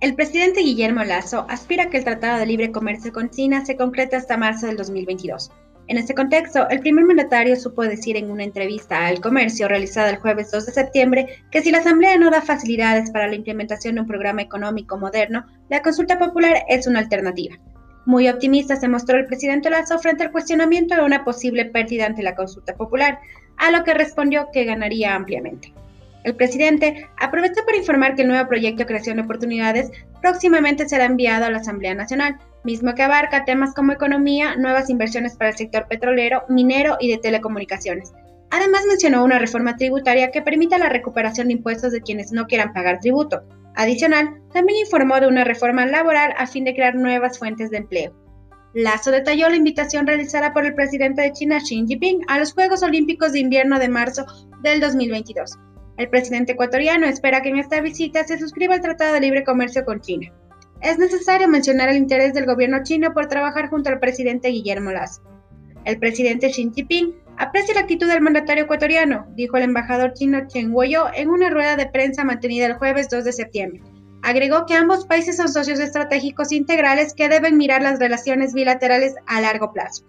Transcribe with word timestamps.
El 0.00 0.14
presidente 0.14 0.60
Guillermo 0.60 1.02
Lazo 1.02 1.44
aspira 1.48 1.84
a 1.84 1.90
que 1.90 1.96
el 1.96 2.04
Tratado 2.04 2.38
de 2.38 2.46
Libre 2.46 2.70
Comercio 2.70 3.12
con 3.12 3.30
China 3.30 3.64
se 3.64 3.76
concrete 3.76 4.14
hasta 4.14 4.36
marzo 4.36 4.68
del 4.68 4.76
2022. 4.76 5.50
En 5.88 5.98
este 5.98 6.14
contexto, 6.14 6.68
el 6.68 6.78
primer 6.78 7.04
mandatario 7.04 7.56
supo 7.56 7.82
decir 7.82 8.16
en 8.16 8.30
una 8.30 8.44
entrevista 8.44 9.08
al 9.08 9.20
Comercio 9.20 9.66
realizada 9.66 10.10
el 10.10 10.18
jueves 10.18 10.52
2 10.52 10.66
de 10.66 10.72
septiembre 10.72 11.26
que 11.50 11.62
si 11.62 11.72
la 11.72 11.78
Asamblea 11.78 12.16
no 12.16 12.30
da 12.30 12.42
facilidades 12.42 13.10
para 13.10 13.26
la 13.26 13.34
implementación 13.34 13.96
de 13.96 14.02
un 14.02 14.06
programa 14.06 14.40
económico 14.40 14.96
moderno, 14.96 15.44
la 15.68 15.82
consulta 15.82 16.16
popular 16.16 16.62
es 16.68 16.86
una 16.86 17.00
alternativa. 17.00 17.58
Muy 18.06 18.28
optimista 18.28 18.76
se 18.76 18.86
mostró 18.86 19.18
el 19.18 19.26
presidente 19.26 19.68
Lazo 19.68 19.98
frente 19.98 20.22
al 20.22 20.30
cuestionamiento 20.30 20.94
de 20.94 21.02
una 21.02 21.24
posible 21.24 21.64
pérdida 21.64 22.06
ante 22.06 22.22
la 22.22 22.36
consulta 22.36 22.76
popular, 22.76 23.18
a 23.56 23.72
lo 23.72 23.82
que 23.82 23.94
respondió 23.94 24.46
que 24.52 24.62
ganaría 24.62 25.16
ampliamente. 25.16 25.72
El 26.28 26.36
presidente 26.36 27.08
aprovechó 27.16 27.64
para 27.64 27.78
informar 27.78 28.14
que 28.14 28.20
el 28.20 28.28
nuevo 28.28 28.46
proyecto 28.46 28.80
de 28.80 28.86
creación 28.86 29.16
de 29.16 29.22
oportunidades 29.22 29.90
próximamente 30.20 30.86
será 30.86 31.06
enviado 31.06 31.46
a 31.46 31.50
la 31.50 31.56
Asamblea 31.56 31.94
Nacional, 31.94 32.36
mismo 32.64 32.94
que 32.94 33.02
abarca 33.02 33.46
temas 33.46 33.74
como 33.74 33.92
economía, 33.92 34.54
nuevas 34.56 34.90
inversiones 34.90 35.36
para 35.36 35.52
el 35.52 35.56
sector 35.56 35.88
petrolero, 35.88 36.42
minero 36.50 36.98
y 37.00 37.10
de 37.10 37.16
telecomunicaciones. 37.16 38.12
Además 38.50 38.82
mencionó 38.86 39.24
una 39.24 39.38
reforma 39.38 39.78
tributaria 39.78 40.30
que 40.30 40.42
permita 40.42 40.76
la 40.76 40.90
recuperación 40.90 41.46
de 41.46 41.54
impuestos 41.54 41.92
de 41.92 42.02
quienes 42.02 42.30
no 42.30 42.46
quieran 42.46 42.74
pagar 42.74 43.00
tributo. 43.00 43.42
Adicional, 43.74 44.42
también 44.52 44.80
informó 44.80 45.18
de 45.20 45.28
una 45.28 45.44
reforma 45.44 45.86
laboral 45.86 46.34
a 46.36 46.46
fin 46.46 46.64
de 46.64 46.74
crear 46.74 46.94
nuevas 46.94 47.38
fuentes 47.38 47.70
de 47.70 47.78
empleo. 47.78 48.14
Lazo 48.74 49.12
detalló 49.12 49.48
la 49.48 49.56
invitación 49.56 50.06
realizada 50.06 50.52
por 50.52 50.66
el 50.66 50.74
presidente 50.74 51.22
de 51.22 51.32
China 51.32 51.58
Xi 51.58 51.86
Jinping 51.86 52.20
a 52.28 52.38
los 52.38 52.52
Juegos 52.52 52.82
Olímpicos 52.82 53.32
de 53.32 53.38
Invierno 53.38 53.78
de 53.78 53.88
marzo 53.88 54.26
del 54.62 54.78
2022 54.82 55.56
el 55.98 56.08
presidente 56.08 56.52
ecuatoriano 56.52 57.06
espera 57.06 57.42
que 57.42 57.48
en 57.48 57.58
esta 57.58 57.80
visita 57.80 58.24
se 58.24 58.38
suscriba 58.38 58.76
el 58.76 58.80
Tratado 58.80 59.14
de 59.14 59.20
Libre 59.20 59.44
Comercio 59.44 59.84
con 59.84 60.00
China. 60.00 60.32
Es 60.80 60.96
necesario 60.96 61.48
mencionar 61.48 61.88
el 61.88 61.96
interés 61.96 62.32
del 62.32 62.46
gobierno 62.46 62.84
chino 62.84 63.12
por 63.12 63.26
trabajar 63.26 63.68
junto 63.68 63.90
al 63.90 63.98
presidente 63.98 64.48
Guillermo 64.48 64.92
Lazo. 64.92 65.22
El 65.84 65.98
presidente 65.98 66.50
Xi 66.50 66.70
Jinping 66.72 67.14
aprecia 67.36 67.74
la 67.74 67.80
actitud 67.80 68.06
del 68.06 68.20
mandatario 68.20 68.64
ecuatoriano, 68.64 69.26
dijo 69.34 69.56
el 69.56 69.64
embajador 69.64 70.12
chino 70.14 70.46
Chen 70.46 70.72
Guoyo 70.72 71.06
en 71.14 71.30
una 71.30 71.50
rueda 71.50 71.74
de 71.74 71.86
prensa 71.86 72.22
mantenida 72.22 72.66
el 72.66 72.74
jueves 72.74 73.08
2 73.08 73.24
de 73.24 73.32
septiembre. 73.32 73.82
Agregó 74.22 74.66
que 74.66 74.74
ambos 74.74 75.04
países 75.04 75.36
son 75.36 75.48
socios 75.48 75.80
estratégicos 75.80 76.52
integrales 76.52 77.12
que 77.12 77.28
deben 77.28 77.56
mirar 77.56 77.82
las 77.82 77.98
relaciones 77.98 78.54
bilaterales 78.54 79.14
a 79.26 79.40
largo 79.40 79.72
plazo. 79.72 80.04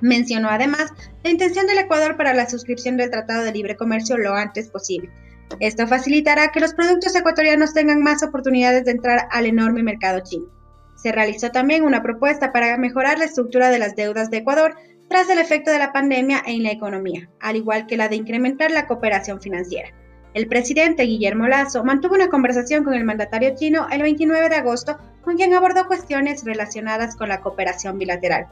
Mencionó 0.00 0.48
además 0.48 0.92
la 1.22 1.30
intención 1.30 1.66
del 1.66 1.78
Ecuador 1.78 2.16
para 2.16 2.34
la 2.34 2.48
suscripción 2.48 2.96
del 2.96 3.10
Tratado 3.10 3.44
de 3.44 3.52
Libre 3.52 3.76
Comercio 3.76 4.16
lo 4.16 4.34
antes 4.34 4.70
posible. 4.70 5.10
Esto 5.58 5.86
facilitará 5.86 6.52
que 6.52 6.60
los 6.60 6.74
productos 6.74 7.14
ecuatorianos 7.14 7.74
tengan 7.74 8.02
más 8.02 8.22
oportunidades 8.22 8.84
de 8.84 8.92
entrar 8.92 9.28
al 9.30 9.46
enorme 9.46 9.82
mercado 9.82 10.20
chino. 10.20 10.46
Se 10.94 11.12
realizó 11.12 11.50
también 11.50 11.82
una 11.82 12.02
propuesta 12.02 12.52
para 12.52 12.76
mejorar 12.76 13.18
la 13.18 13.24
estructura 13.24 13.70
de 13.70 13.78
las 13.78 13.96
deudas 13.96 14.30
de 14.30 14.38
Ecuador 14.38 14.74
tras 15.08 15.28
el 15.28 15.38
efecto 15.38 15.70
de 15.70 15.78
la 15.78 15.92
pandemia 15.92 16.42
en 16.46 16.62
la 16.62 16.70
economía, 16.70 17.28
al 17.40 17.56
igual 17.56 17.86
que 17.86 17.96
la 17.96 18.08
de 18.08 18.16
incrementar 18.16 18.70
la 18.70 18.86
cooperación 18.86 19.40
financiera. 19.40 19.90
El 20.34 20.46
presidente 20.46 21.02
Guillermo 21.02 21.48
Lazo 21.48 21.82
mantuvo 21.82 22.14
una 22.14 22.28
conversación 22.28 22.84
con 22.84 22.94
el 22.94 23.04
mandatario 23.04 23.52
chino 23.56 23.88
el 23.90 24.02
29 24.02 24.48
de 24.48 24.54
agosto, 24.54 24.98
con 25.22 25.36
quien 25.36 25.52
abordó 25.54 25.86
cuestiones 25.88 26.44
relacionadas 26.44 27.16
con 27.16 27.28
la 27.28 27.40
cooperación 27.40 27.98
bilateral. 27.98 28.46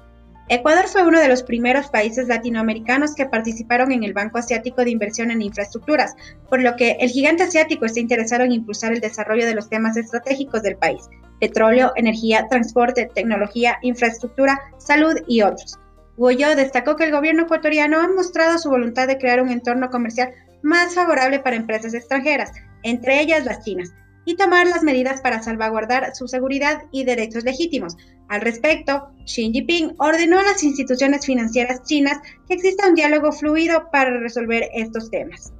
Ecuador 0.50 0.86
fue 0.86 1.02
uno 1.02 1.20
de 1.20 1.28
los 1.28 1.42
primeros 1.42 1.88
países 1.88 2.26
latinoamericanos 2.26 3.14
que 3.14 3.26
participaron 3.26 3.92
en 3.92 4.02
el 4.02 4.14
Banco 4.14 4.38
Asiático 4.38 4.82
de 4.82 4.90
Inversión 4.90 5.30
en 5.30 5.42
Infraestructuras, 5.42 6.14
por 6.48 6.62
lo 6.62 6.74
que 6.74 6.96
el 7.00 7.10
gigante 7.10 7.42
asiático 7.42 7.84
está 7.84 8.00
interesado 8.00 8.44
en 8.44 8.52
impulsar 8.52 8.92
el 8.92 9.00
desarrollo 9.00 9.44
de 9.44 9.54
los 9.54 9.68
temas 9.68 9.98
estratégicos 9.98 10.62
del 10.62 10.78
país, 10.78 11.02
petróleo, 11.38 11.92
energía, 11.96 12.46
transporte, 12.48 13.10
tecnología, 13.14 13.76
infraestructura, 13.82 14.58
salud 14.78 15.16
y 15.26 15.42
otros. 15.42 15.78
Guoyo 16.16 16.56
destacó 16.56 16.96
que 16.96 17.04
el 17.04 17.12
gobierno 17.12 17.42
ecuatoriano 17.42 18.00
ha 18.00 18.08
mostrado 18.08 18.58
su 18.58 18.70
voluntad 18.70 19.06
de 19.06 19.18
crear 19.18 19.42
un 19.42 19.50
entorno 19.50 19.90
comercial 19.90 20.32
más 20.62 20.94
favorable 20.94 21.40
para 21.40 21.56
empresas 21.56 21.92
extranjeras, 21.92 22.52
entre 22.82 23.20
ellas 23.20 23.44
las 23.44 23.62
chinas, 23.62 23.92
y 24.28 24.36
tomar 24.36 24.66
las 24.66 24.82
medidas 24.82 25.22
para 25.22 25.42
salvaguardar 25.42 26.14
su 26.14 26.28
seguridad 26.28 26.82
y 26.92 27.04
derechos 27.04 27.44
legítimos. 27.44 27.96
Al 28.28 28.42
respecto, 28.42 29.08
Xi 29.24 29.50
Jinping 29.50 29.94
ordenó 29.96 30.38
a 30.38 30.42
las 30.42 30.62
instituciones 30.62 31.24
financieras 31.24 31.82
chinas 31.84 32.18
que 32.46 32.52
exista 32.52 32.88
un 32.88 32.94
diálogo 32.94 33.32
fluido 33.32 33.90
para 33.90 34.20
resolver 34.20 34.68
estos 34.74 35.10
temas. 35.10 35.54